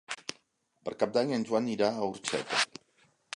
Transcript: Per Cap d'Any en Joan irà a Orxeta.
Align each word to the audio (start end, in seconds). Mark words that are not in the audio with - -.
Per 0.87 0.93
Cap 1.03 1.13
d'Any 1.17 1.33
en 1.37 1.45
Joan 1.49 1.67
irà 1.75 1.91
a 1.99 2.09
Orxeta. 2.09 2.65